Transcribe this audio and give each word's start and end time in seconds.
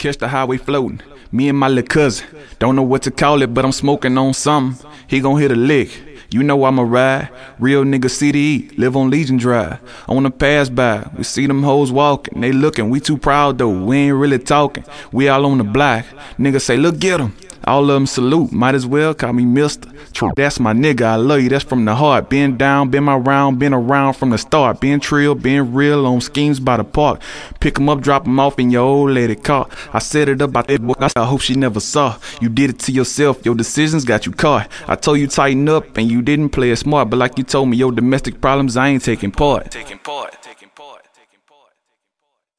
Catch 0.00 0.16
the 0.16 0.28
highway 0.28 0.56
floating. 0.56 1.02
Me 1.30 1.50
and 1.50 1.58
my 1.58 1.68
little 1.68 1.86
cousin. 1.86 2.26
Don't 2.58 2.74
know 2.74 2.82
what 2.82 3.02
to 3.02 3.10
call 3.10 3.42
it, 3.42 3.52
but 3.52 3.66
I'm 3.66 3.72
smoking 3.72 4.16
on 4.16 4.32
something. 4.32 4.90
He 5.06 5.20
gon' 5.20 5.38
hit 5.38 5.52
a 5.52 5.54
lick. 5.54 5.90
You 6.30 6.42
know 6.42 6.64
I'm 6.64 6.78
a 6.78 6.84
ride. 6.86 7.28
Real 7.58 7.84
nigga 7.84 8.06
CDE, 8.06 8.78
live 8.78 8.96
on 8.96 9.10
Legion 9.10 9.36
Drive. 9.36 9.78
On 10.08 10.22
the 10.22 10.30
pass 10.30 10.70
by, 10.70 11.06
we 11.18 11.24
see 11.24 11.46
them 11.46 11.62
hoes 11.64 11.92
walking. 11.92 12.40
They 12.40 12.50
looking, 12.50 12.88
we 12.88 13.00
too 13.00 13.18
proud 13.18 13.58
though, 13.58 13.68
we 13.68 13.98
ain't 13.98 14.16
really 14.16 14.38
talking. 14.38 14.84
We 15.12 15.28
all 15.28 15.44
on 15.44 15.58
the 15.58 15.64
block. 15.64 16.06
Nigga 16.38 16.62
say, 16.62 16.78
look, 16.78 16.98
get 16.98 17.20
'em. 17.20 17.36
All 17.70 17.82
of 17.82 17.94
them 17.94 18.06
salute, 18.06 18.50
might 18.50 18.74
as 18.74 18.84
well 18.84 19.14
call 19.14 19.32
me 19.32 19.44
Mister. 19.44 19.88
That's 20.34 20.58
my 20.58 20.72
nigga, 20.72 21.02
I 21.02 21.14
love 21.14 21.40
you, 21.40 21.48
that's 21.48 21.62
from 21.62 21.84
the 21.84 21.94
heart. 21.94 22.28
Been 22.28 22.56
down, 22.56 22.90
been 22.90 23.04
my 23.04 23.14
round, 23.14 23.60
been 23.60 23.72
around 23.72 24.14
from 24.14 24.30
the 24.30 24.38
start. 24.38 24.80
Been 24.80 24.98
trill, 24.98 25.36
been 25.36 25.72
real 25.72 26.04
on 26.04 26.20
schemes 26.20 26.58
by 26.58 26.78
the 26.78 26.82
park. 26.82 27.22
Pick 27.60 27.78
'em 27.78 27.88
up, 27.88 28.00
drop 28.00 28.26
'em 28.26 28.40
off 28.40 28.58
in 28.58 28.72
your 28.72 28.82
old 28.82 29.12
lady 29.12 29.36
car. 29.36 29.68
I 29.92 30.00
set 30.00 30.28
it 30.28 30.42
up 30.42 30.56
out 30.56 30.66
that 30.66 30.84
book, 30.84 30.98
I 31.00 31.24
hope 31.24 31.42
she 31.42 31.54
never 31.54 31.78
saw. 31.78 32.16
You 32.40 32.48
did 32.48 32.70
it 32.70 32.78
to 32.80 32.92
yourself, 32.92 33.38
your 33.44 33.54
decisions 33.54 34.04
got 34.04 34.26
you 34.26 34.32
caught. 34.32 34.68
I 34.88 34.96
told 34.96 35.20
you 35.20 35.28
tighten 35.28 35.68
up 35.68 35.96
and 35.96 36.10
you 36.10 36.22
didn't 36.22 36.48
play 36.48 36.72
it 36.72 36.78
smart, 36.78 37.08
but 37.08 37.18
like 37.18 37.38
you 37.38 37.44
told 37.44 37.68
me, 37.68 37.76
your 37.76 37.92
domestic 37.92 38.40
problems, 38.40 38.76
I 38.76 38.88
ain't 38.88 39.04
taking 39.04 39.30
part. 39.30 39.70
Taking 39.70 39.98
part. 39.98 40.36